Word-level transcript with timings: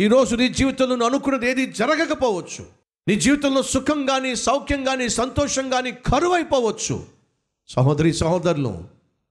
ఈరోజు 0.00 0.36
నీ 0.36 0.48
జీవితంలో 0.48 0.96
నువ్వు 0.96 1.08
అనుకున్నది 1.08 1.50
ఏది 1.50 1.66
జరగకపోవచ్చు. 1.66 2.66
నీ 3.08 3.20
జీవితంలో 3.20 3.62
సుఖం 3.62 4.06
కానీ 4.06 4.36
సౌఖ్యం 4.36 4.84
కానీ 4.84 5.08
సంతోషం 5.08 5.70
కానీ 5.70 5.92
కరువైపోవచ్చు. 5.92 7.06
సహోదరి 7.68 8.12
సహోదరులు 8.12 8.84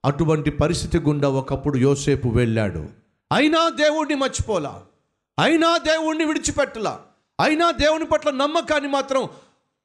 అటువంటి 0.06 0.52
పరిస్థితి 0.52 1.00
గుండా 1.00 1.30
ఒకప్పుడు 1.30 1.78
యోసేపు 1.78 2.28
వెళ్ళాడు. 2.28 2.90
అయినా 3.32 3.70
దేవుణ్ణి 3.70 4.16
మర్చిపోలా. 4.16 4.82
అయినా 5.40 5.78
దేవుణ్ణి 5.78 6.26
విడిచిపెట్టలా. 6.26 7.00
అయినా 7.42 7.72
దేవుని 7.72 8.06
పట్ల 8.06 8.30
నమ్మకాన్ని 8.30 8.90
మాత్రం 8.90 9.30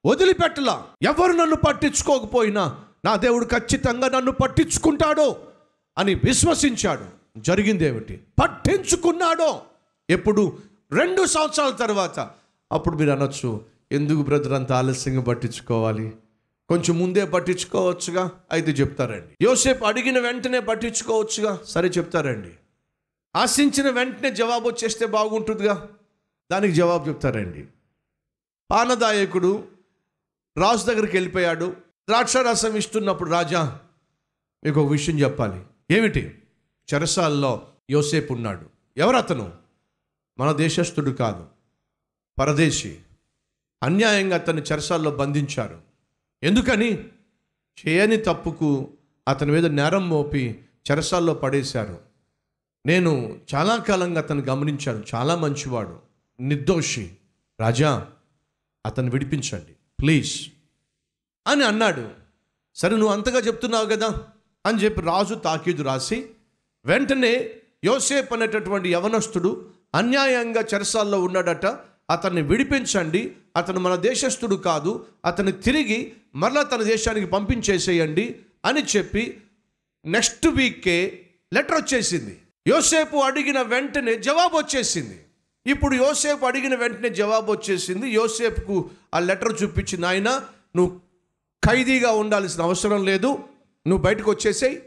వదిలిపెట్టలా. 0.07 0.83
ఎవరు 1.03 1.33
నన్ను 1.33 1.57
పట్టించుకోకపోయినా 1.57 2.81
నా 3.05 3.17
దేవుడు 3.17 3.45
ఖచ్చితంగా 3.45 4.09
నన్ను 4.09 4.33
పట్టించుకుంటాడో 4.33 5.37
అని 5.99 6.15
విశ్వసించాడు. 6.15 7.05
జరిగిందేమిటి 7.39 8.21
పట్టించుకున్నాడో. 8.43 9.61
ఎప్పుడు? 10.11 10.59
రెండు 10.95 11.27
సంవత్సరాల 11.27 11.71
తర్వాత. 11.71 12.31
అప్పుడు 12.73 12.97
మీరు 12.97 13.11
అనొచ్చు 13.11 13.65
ఎందుకు 13.93 14.23
బ్రదర్ 14.23 14.53
అంత 14.53 14.73
ఆలస్యంగా 14.73 15.21
పట్టించుకోవాలి? 15.21 16.17
కొంచెం 16.69 16.99
ముందే 16.99 17.25
పట్టించుకోవచ్చుగా? 17.25 18.31
అయితే 18.53 18.71
చెప్తారండి. 18.71 19.45
యోసేపు 19.45 19.85
అడిగిన 19.85 20.19
వెంటనే 20.19 20.61
పట్టించుకోవచ్చుగా? 20.61 21.59
సరే 21.69 21.89
చెప్తారండి. 21.89 22.51
ఆశించిన 23.37 23.91
వెంటనే 23.91 24.31
జవాబు 24.31 24.69
వచ్చేస్తే 24.69 25.07
బాగుంటుందిగా? 25.07 25.89
దానికి 26.53 26.75
జవాబు 26.75 27.09
చెప్తారండి. 27.09 27.67
పానదాయకుడు 28.71 29.65
రాజు 30.59 30.85
దగ్గరికి 30.85 31.17
వెళ్ళిపోయాడు. 31.17 31.67
ద్రాక్షారసం 32.09 32.77
ఇస్తున్నప్పుడు 32.77 33.31
రాజా 33.31 33.79
మీకు 34.65 34.81
ఒక 34.81 34.91
విషయం 34.91 35.21
చెప్పాలి. 35.21 35.61
ఏమిటి? 35.91 36.43
చెరసాల్లో 36.95 37.63
యోసేపు 37.91 38.33
ఉన్నాడు. 38.33 38.67
ఎవరు 38.97 39.17
అతను 39.17 39.64
మన 40.39 40.53
దేశస్థుడు 40.53 41.11
కాదు 41.11 41.47
పరదేశి. 42.39 43.01
అన్యాయంగా 43.83 44.35
అతన్ని 44.35 44.63
చెరసాల్లో 44.63 45.11
బంధించారు. 45.11 45.81
ఎందుకని? 46.43 47.09
చేయని 47.87 48.17
తప్పుకు 48.17 48.93
అతని 49.29 49.53
మీద 49.53 49.67
నేరం 49.67 50.09
మోపి 50.09 50.65
చెరసాల్లో 50.91 51.35
పడేశారు. 51.35 52.01
నేను 52.87 53.41
చాలా 53.55 53.77
కాలంగా 53.77 54.21
అతను 54.21 54.41
గమనించాను. 54.41 55.05
చాలా 55.15 55.37
మంచివాడు 55.37 56.01
నిర్దోషి. 56.41 57.15
రాజా 57.61 58.11
అతను 58.87 59.11
విడిపించండి 59.11 59.73
ప్లీజ్. 60.01 60.49
అని 61.47 61.65
అన్నాడు. 61.65 62.09
సరే 62.75 62.97
నువ్వు 62.97 63.13
అంతగా 63.13 63.39
చెప్తున్నావు 63.39 63.87
కదా 63.87 64.27
అని 64.67 64.85
చెప్పి 64.85 65.01
రాజు 65.01 65.35
తాకీదు 65.35 65.83
రాసి 65.83 66.31
వెంటనే 66.85 67.51
యోసేప్ 67.85 68.33
అనేటటువంటి 68.33 68.93
యవనస్తుడు 68.93 69.74
అన్యాయంగా 69.95 70.65
చెరసాల్లో 70.75 71.23
ఉన్నాడట. 71.23 71.67
అతన్ని 72.11 72.43
విడిపించండి. 72.43 73.33
అతను 73.57 73.81
మన 73.81 73.95
దేశస్థుడు 73.95 74.57
కాదు. 74.57 75.07
అతన్ని 75.25 75.53
తిరిగి 75.53 76.13
మరలా 76.35 76.63
తన 76.63 76.83
దేశానికి 76.83 77.27
పంపించేసేయండి 77.27 78.37
అని 78.65 78.85
చెప్పి 78.97 79.41
నెక్స్ట్ 80.07 80.47
వీకే 80.47 81.27
లెటర్ 81.55 81.77
వచ్చేసింది. 81.77 82.39
యోసేపు 82.67 83.17
అడిగిన 83.17 83.63
వెంటనే 83.63 84.15
జవాబు 84.15 84.57
వచ్చేసింది. 84.57 85.21
ఇప్పుడు 85.67 85.95
యోసేపు 85.95 86.47
అడిగిన 86.47 86.75
వెంటనే 86.75 87.09
జవాబు 87.09 87.53
వచ్చేసింది. 87.53 88.11
యోసేపుకు 88.11 88.91
ఆ 89.15 89.19
లెటర్ 89.19 89.63
చూపించి 89.63 89.99
నాయన 89.99 90.41
నువ్వు 90.77 91.01
ఖైదీగా 91.65 92.11
ఉండాల్సిన 92.13 92.63
అవసరం 92.63 93.05
లేదు. 93.05 93.39
నువ్వు 93.87 94.05
బయటకు 94.05 94.31
వచ్చేసేయి. 94.31 94.83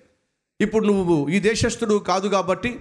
ఇప్పుడు 0.61 0.85
నువ్వు 0.85 1.29
ఈ 1.29 1.39
దేశస్థుడు 1.39 1.95
కాదు 1.95 2.27
కాబట్టి 2.27 2.79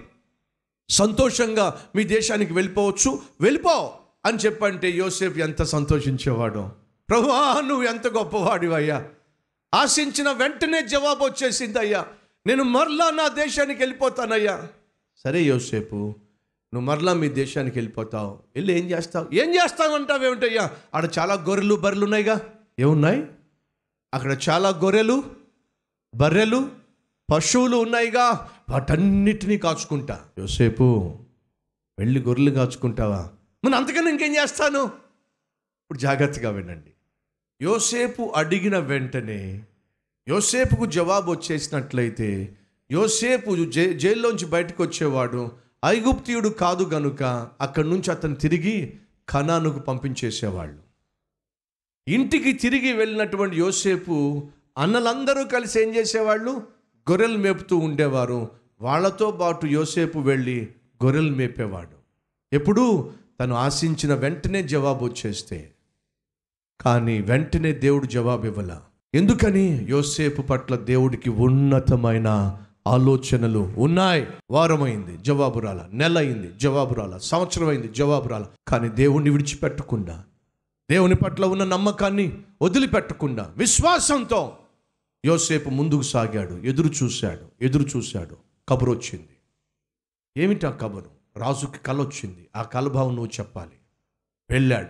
సంతోషంగా 0.89 1.81
మీ 1.95 2.03
దేశానికి 2.03 2.53
వెళ్ళిపోవచ్చు. 2.53 3.19
వెళ్ళిపో 3.41 3.93
అని 4.25 4.37
చెప్పంటే 4.37 4.89
యోసేపు 4.89 5.39
ఎంత 5.39 5.63
సంతోషించేవాడు. 5.63 6.69
ప్రభువా 7.09 7.61
నువ్వు 7.61 7.83
ఎంత 7.83 8.07
గొప్పవాడివయ్యా. 8.07 9.05
ఆశించిన 9.75 10.31
వెంటనే 10.31 10.81
జవాబు 10.81 11.25
వచ్చేసింది 11.25 11.79
అయ్యా 11.79 12.05
నేను 12.47 12.63
మరలా 12.63 13.09
నా 13.09 13.27
దేశానికి 13.27 13.81
వెళ్ళిపోతానయ్యా. 13.81 14.67
సరే 15.23 15.41
యోసేపు 15.41 15.95
నువ్వు 16.73 16.81
మరలా 16.81 17.13
మీ 17.13 17.29
దేశానికి 17.29 17.79
వెళ్ళిపోతావు. 17.79 18.39
వెళ్ళి 18.55 18.79
ఏం 18.79 18.89
చేస్తావు? 18.89 19.35
ఏం 19.35 19.55
చేస్తావంటావు 19.55 20.23
ఏమిటయ్యా? 20.23 20.71
ఆడ 20.95 21.09
చాలా 21.19 21.33
గొర్రెలు 21.33 21.75
బర్రెలు 21.75 22.03
ఉన్నాయిగా. 22.03 22.53
ఏమున్నాయి? 22.79 23.25
అక్కడ 24.13 24.37
చాలా 24.49 24.69
గొర్రెలు 24.69 25.23
బర్రెలు 26.15 26.69
పశువులు 27.31 27.77
ఉన్నాయిగా. 27.77 28.49
వాటన్నిటినీ 28.69 29.57
కాచుకుంటా. 29.57 30.25
యోసేపు 30.39 31.17
వెళ్ళి 31.99 32.19
గొర్రెలు 32.21 32.51
కాచుకుంటావా? 32.51 33.29
మనం 33.65 33.73
అంతకన్నా 33.73 34.11
ఇంకేం 34.11 34.35
చేస్తాను? 34.35 34.83
ఇప్పుడు 35.83 35.99
జాగ్రత్తగా 35.99 36.49
వినండి. 36.49 36.91
యోసేపు 37.61 38.33
అడిగిన 38.35 38.77
వెంటనే 38.77 39.63
యోసేపుకు 40.27 40.85
జవాబు 40.85 41.31
వచ్చేసినట్లయితే 41.31 42.57
యోసేపు 42.91 43.65
జై 43.65 43.93
జైల్లోంచి 43.93 44.45
బయటకు 44.45 44.83
వచ్చేవాడు 44.83 45.51
ఐగుప్తియుడు 45.85 46.49
కాదు 46.49 46.83
గనుక 46.83 47.23
అక్కడి 47.61 47.89
నుంచి 47.89 48.11
అతను 48.11 48.35
తిరిగి 48.35 48.99
ఖనానుకు 49.29 49.79
పంపించేసేవాళ్ళు. 49.79 50.79
ఇంటికి 52.07 52.53
తిరిగి 52.53 52.93
వెళ్ళినటువంటి 52.93 53.57
యోసేపు 53.57 54.47
అన్నలందరూ 54.77 55.43
కలిసి 55.45 55.81
ఏం 55.81 55.95
చేసేవాళ్ళు? 55.95 56.76
గొర్రెలు 57.11 57.37
మేపుతూ 57.37 57.77
ఉండేవారు. 57.77 58.49
వాళ్ళతో 58.81 59.31
పాటు 59.31 59.65
యోసేపు 59.65 60.19
వెళ్ళి 60.19 60.67
గొర్రెలు 61.05 61.35
మేపేవాడు. 61.35 61.97
ఎప్పుడు 62.53 63.11
తను 63.39 63.55
ఆశించిన 63.55 64.13
వెంటనే 64.13 64.63
జవాబు 64.63 65.05
వచ్చేస్తే. 65.05 65.71
కానీ 66.81 67.21
వెంటనే 67.21 67.71
దేవుడు 67.71 68.05
జవాబు 68.05 68.45
ఇవ్వాల. 68.45 68.81
ఎందుకని? 69.15 69.85
యోసేపు 69.89 70.41
పట్ల 70.41 70.75
దేవుడికి 70.75 71.29
ఉన్నతమైన 71.29 72.57
ఆలోచనలు 72.87 73.73
ఉన్నాయి. 73.77 74.27
వారమైంది 74.51 75.17
జవాబు 75.17 75.59
రాల. 75.59 75.85
నెల 75.93 76.17
అయింది 76.17 76.51
జవాబు 76.57 76.93
రాల. 76.93 77.17
సంవత్సరం 77.17 77.67
అయింది 77.67 77.87
జవాబు 77.87 78.27
రాల. 78.27 78.45
కానీ 78.67 78.89
దేవుణ్ణి 78.89 79.29
విడిచిపెట్టకుండా 79.29 80.23
దేవుని 80.91 81.15
పట్ల 81.15 81.45
ఉన్న 81.45 81.63
నమ్మకాన్ని 81.63 82.37
వదిలిపెట్టకుండా 82.61 83.53
విశ్వాసంతో 83.57 84.57
యోసేపు 85.27 85.69
ముందుకు 85.69 86.01
సాగాడు 86.01 86.53
ఎదురు 86.53 86.89
చూశాడు 87.03 87.65
ఎదురు 87.65 87.85
చూశాడు. 87.97 88.37
కబురు 88.69 88.91
వచ్చింది. 88.91 89.29
ఏమిటి 90.37 90.65
ఆ 90.65 90.69
కబురు? 90.69 91.05
రాజుకి 91.37 91.79
కల 91.79 92.01
వచ్చింది. 92.01 92.47
ఆ 92.55 92.61
కలభావం 92.61 93.15
నువ్వు 93.15 93.31
చెప్పాలి. 93.39 93.71
వెళ్ళాడు. 94.49 94.87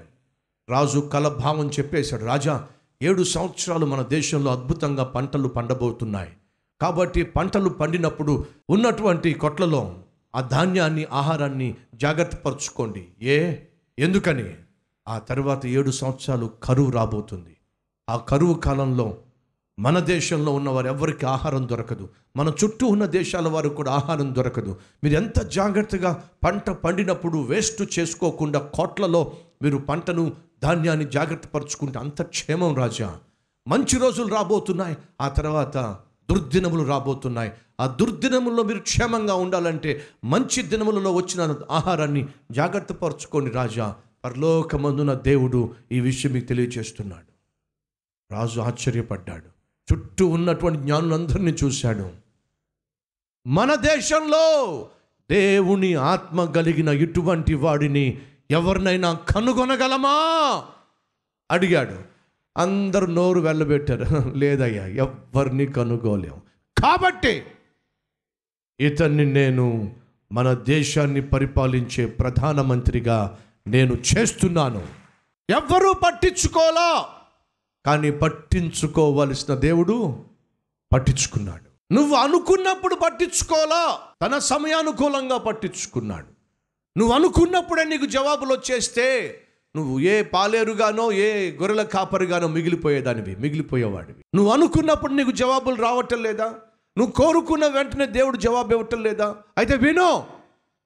రాజు 0.71 0.99
కలభావం 0.99 1.69
చెప్పేశాడు. 1.69 2.25
రాజా 2.25 2.67
ఏడు 3.01 3.23
సంవత్సరాలు 3.23 3.85
మన 3.85 4.01
దేశంలో 4.01 4.51
అద్భుతంగా 4.51 5.03
పంటలు 5.03 5.47
పండబోతున్నాయి. 5.47 6.33
కాబట్టి 6.81 7.23
పంటలు 7.23 7.69
పండినప్పుడు 7.69 8.45
ఉన్నటువంటి 8.69 9.33
కొట్లలో 9.33 10.03
ఆ 10.35 10.41
ధాన్యాన్ని 10.41 11.05
ఆహారాన్ని 11.05 11.75
జాగ్రత్త 11.95 12.35
పరుచుకోండి 12.35 13.07
ఏ? 13.21 13.55
ఎందుకని? 13.99 14.53
ఆ 15.07 15.19
తర్వాత 15.19 15.65
ఏడు 15.65 15.91
సంవత్సరాలు 15.91 16.51
కరువు 16.63 16.91
రాబోతుంది. 16.91 17.57
ఆ 18.09 18.17
కరువు 18.17 18.53
కాలంలో 18.53 19.17
మన 19.79 19.99
దేశంలో 19.99 20.53
ఉన్నవారు 20.53 20.87
ఎవరికి 20.87 21.25
ఆహారం 21.25 21.69
దొరకదు. 21.69 22.09
మన 22.35 22.51
చుట్టూ 22.63 22.87
ఉన్న 22.87 23.05
దేశాల 23.05 23.47
వారు 23.47 23.69
కూడా 23.69 23.91
ఆహారం 23.91 24.35
దొరకదు. 24.35 24.77
మీరు 25.03 25.15
ఎంత 25.15 25.43
జాగ్రత్తగా 25.43 26.23
పంట 26.43 26.69
పండినప్పుడు 26.69 27.37
వేస్ట్ 27.37 27.99
చేసుకోకుండా 27.99 28.59
కోట్లలో 28.59 29.31
మీరు 29.61 29.77
పంటను 29.77 30.33
ధాన్యాన్ని 30.63 31.05
జాగ్రత్త 31.05 31.47
పరుచుకుంటే 31.47 31.99
అంత 31.99 32.21
క్షేమం 32.21 32.75
రాజా. 32.75 33.17
మంచి 33.67 33.99
రోజులు 33.99 34.27
రాబోతున్నాయి. 34.27 34.97
ఆ 35.21 35.27
తర్వాత 35.27 35.77
దుర్దినములు 36.31 36.83
రాబోతున్నాయి. 36.83 37.51
ఆ 37.79 37.87
దుర్దినముల్లో 37.87 38.63
మీరు 38.63 38.79
క్షేమంగా 38.79 39.35
ఉండాలంటే 39.35 40.03
మంచి 40.23 40.63
దినములలో 40.63 41.13
వచ్చిన 41.13 41.55
ఆహారాన్ని 41.71 42.27
జాగ్రత్త 42.51 42.93
పరుచుకోండి 42.93 43.51
రాజా. 43.51 43.95
పరలోకమందున 44.25 45.13
దేవుడు 45.13 45.75
ఈ 45.91 45.99
విషయం 45.99 46.31
మీకు 46.31 46.45
తెలియజేస్తున్నాడు. 46.45 47.27
రాజు 48.33 48.59
ఆశ్చర్యపడ్డాడు. 48.59 49.56
చుట్టూ 49.93 50.27
ఉన్నటువంటి 50.27 50.81
జ్ఞానులందరినీ 50.81 51.51
చూశాడు. 51.51 52.11
మన 53.47 53.75
దేశంలో 53.75 54.89
దేవుని 55.31 55.93
ఆత్మ 55.93 56.45
కలిగిన 56.45 56.87
ఇటువంటి 56.87 57.53
వాడిని 57.53 58.21
ఎవరినైనా 58.51 59.13
కనుగొనగలమా? 59.13 60.63
అడిగాడు. 61.51 62.17
అందరు 62.57 63.05
నోరు 63.05 63.39
వెళ్ళబెట్టారు 63.39 64.33
లేదయ్యా 64.35 64.87
ఎవరిని 64.87 65.65
కనుగోలేం. 65.65 66.33
కాబట్టి 66.83 67.43
ఇతన్ని 68.79 69.25
నేను 69.25 69.95
మన 70.31 70.53
దేశాన్ని 70.53 71.21
పరిపాలించే 71.21 72.05
ప్రధానమంత్రిగా 72.05 73.39
నేను 73.67 73.93
చేస్తున్నాను. 73.93 74.87
ఎవ్వరూ 75.49 75.93
పట్టించుకోలా. 75.93 77.05
కానీ 77.87 78.11
పట్టించుకోవలసిన 78.11 79.55
దేవుడు 79.55 80.15
పట్టించుకున్నాడు. 80.93 81.93
నువ్వు 81.93 82.15
అనుకున్నప్పుడు 82.15 82.95
పట్టించుకోలా 82.95 83.97
తన 84.21 84.37
సమయానుకూలంగా 84.37 85.37
పట్టించుకున్నాడు. 85.37 86.25
నువ్వు 86.97 87.15
అనుకున్నప్పుడే 87.15 87.83
నీకు 87.83 88.05
జవాబులు 88.05 88.53
వచ్చేస్తే 88.53 89.39
నువ్వు 89.75 89.99
ఏ 89.99 90.21
పాలేరుగానో 90.21 91.11
ఏ 91.11 91.51
గొర్రెల 91.51 91.81
కాపరిగానో 91.81 92.47
మిగిలిపోయేదానివి 92.47 93.35
మిగిలిపోయేవాడివి. 93.35 94.21
నువ్వు 94.35 94.53
అనుకున్నప్పుడు 94.53 95.13
నీకు 95.13 95.31
జవాబులు 95.31 95.75
రావటం 95.75 96.23
లేదా? 96.23 96.53
నువ్వు 96.97 97.11
కోరుకున్న 97.11 97.67
వెంటనే 97.67 98.05
దేవుడు 98.05 98.37
జవాబు 98.37 98.71
ఇవ్వటం 98.71 99.03
లేదా? 99.03 99.35
అయితే 99.57 99.75
వినో 99.75 100.27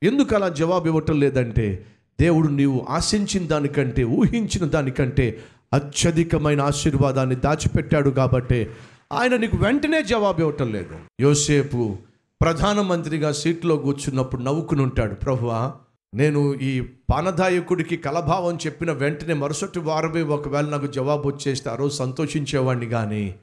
ఎందుకు 0.03 0.36
అలా 0.36 0.50
జవాబు 0.50 0.88
ఇవ్వటం 0.88 1.19
లేదంటే 1.19 1.86
దేవుడు 2.21 2.48
నీవు 2.48 2.86
ఆశించిన 2.89 3.48
దానికంటే 3.48 4.03
ఊహించిన 4.03 4.65
దానికంటే 4.65 5.44
అత్యధికమైన 5.73 6.62
ఆశీర్వాదాన్ని 6.62 7.35
దాచిపెట్టాడు 7.35 8.09
కాబట్టి 8.09 8.69
ఆయన 9.13 9.35
నీకు 9.38 9.57
వెంటనే 9.57 10.03
జవాబు 10.03 10.39
ఇవ్వటం 10.39 10.71
లేదు. 10.71 10.95
యోసేపు 11.19 11.97
ప్రధానమంత్రిగా 12.41 13.31
సీట్లో 13.31 13.75
కూర్చున్నప్పుడు 13.77 14.41
నవ్వుకుని 14.41 14.81
ఉంటాడు. 14.81 15.15
ప్రభువా 15.15 15.73
నేను 16.13 16.53
ఈ 16.53 16.81
పానదాయకుడికి 16.81 17.97
కలభావం 17.97 18.56
చెప్పిన 18.56 18.91
వెంటనే 18.91 19.33
మరుసటి 19.33 19.79
వారమే 19.79 20.21
ఒకవేళ 20.21 20.65
నాకు 20.65 20.88
జవాబు 20.88 21.27
వచ్చేస్తే 21.27 21.69
ఆ 21.69 21.75
రోజు 21.75 21.95
సంతోషించేవాడిని 21.95 22.85
కానీ 22.85 23.35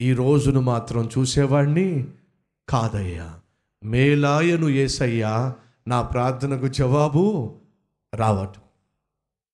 ఈ 0.00 0.12
రోజును 0.12 0.60
మాత్రం 0.60 1.08
చూసేవాడిని 1.18 2.06
కాదయ్యా. 2.68 3.34
మేలాయను 3.84 4.68
ఏసయ్యా 4.68 5.54
నా 5.88 6.02
ప్రార్థనకు 6.02 6.68
జవాబు 6.68 7.54
రావటం 8.14 8.60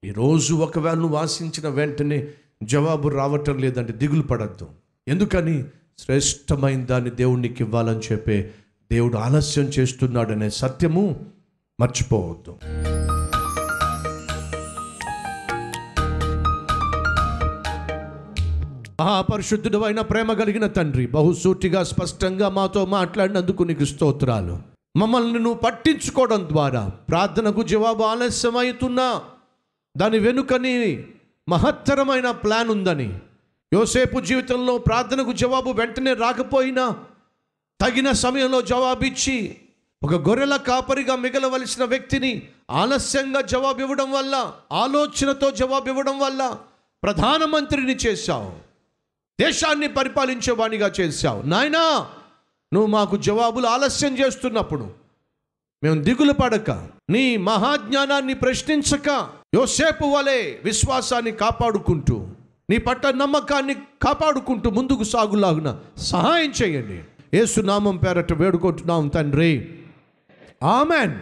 ఈరోజు 0.05 0.55
ఒకవేళ 0.55 0.95
నువ్వు 0.95 1.17
ఆశించిన 1.17 1.69
వెంటనే 1.69 2.29
జవాబు 2.63 3.09
రావటం 3.09 3.59
లేదంటే 3.59 3.93
దిగులు 3.93 4.23
పడద్దు. 4.23 4.69
ఎందుకని? 5.09 5.65
శ్రేష్టమైన 5.99 6.85
దాన్ని 6.85 7.11
దేవునికి 7.11 7.63
ఇవ్వాలని 7.63 7.99
చెప్పే 7.99 8.51
దేవుడు 8.93 9.17
ఆలస్యం 9.17 9.65
చేస్తున్నాడనే 9.65 10.51
సత్యము 10.51 11.27
మర్చిపోవద్దు. 11.81 12.51
మహాపరిశుద్ధుడు 19.01 19.79
అయిన 19.79 20.01
ప్రేమ 20.01 20.33
కలిగిన 20.33 20.67
తండ్రి 20.67 21.07
బహుసూటిగా 21.07 21.85
స్పష్టంగా 21.85 22.49
మాతో 22.49 22.87
మాట్లాడినందుకు 22.87 23.63
నీకు 23.63 23.85
స్తోత్రాలు. 23.85 24.59
మమ్మల్ని 24.97 25.39
నువ్వు 25.39 25.55
పట్టించుకోవడం 25.55 26.49
ద్వారా 26.53 26.91
ప్రార్థనకు 27.09 27.63
జవాబు 27.63 28.03
ఆలస్యమవుతున్నా. 28.03 29.21
దాని 29.97 30.19
వెనుకని 30.19 31.07
మహత్తరమైన 31.49 32.31
ప్లాన్ 32.31 32.69
ఉందని. 32.69 33.21
యోసేపు 33.75 34.21
జీవితంలో 34.21 34.79
ప్రార్థనకు 34.79 35.33
జవాబు 35.33 35.71
వెంటనే 35.71 36.15
రాకపోయినా 36.15 37.05
తగిన 37.81 38.13
సమయంలో 38.13 38.63
జవాబిచ్చి 38.63 39.57
ఒక 40.03 40.15
గొర్రెల 40.15 40.57
కాపరిగా 40.57 41.17
మిగలవలసిన 41.17 41.85
వ్యక్తిని 41.85 42.49
ఆలస్యంగా 42.71 43.41
జవాబు 43.41 43.81
ఇవ్వడం 43.81 44.13
వల్ల 44.13 44.53
ఆలోచనతో 44.73 45.51
జవాబు 45.51 45.89
ఇవ్వడం 45.89 46.19
వల్ల 46.19 46.57
ప్రధానమంత్రిని 47.03 47.95
చేశావు. 47.95 48.53
దేశాన్ని 49.41 49.89
పరిపాలించేవాణిగా 49.89 50.93
చేశావు. 51.01 51.43
నాయనా 51.43 52.09
నువ్వు 52.75 52.87
మాకు 52.87 53.17
జవాబులు 53.17 53.67
ఆలస్యం 53.67 54.19
చేస్తున్నప్పుడు 54.19 55.02
మేము 55.85 56.03
దిగులు 56.03 56.33
పడక. 56.33 56.71
నీ 57.11 57.37
మహాజ్ఞానాన్ని 57.37 58.35
ప్రశ్నించక. 58.35 59.29
యోసేపు 59.55 60.05
వలె 60.05 60.55
విశ్వాసాన్ని 60.65 61.33
కాపాడుకుంటూ 61.33 62.27
నీ 62.71 62.79
పట్ల 62.79 63.11
నమ్మకాన్ని 63.11 63.75
కాపాడుకుంటూ 63.75 64.71
ముందుకు 64.71 65.05
సాగులాగున 65.05 65.79
సహాయం 65.97 66.53
చేయండి. 66.63 67.01
ఏసునామం 67.39 67.97
పేరట 67.97 68.33
వేడుకుంటున్నాం 68.33 69.09
తండ్రి. 69.09 69.69
ఆమెన్. 70.63 71.13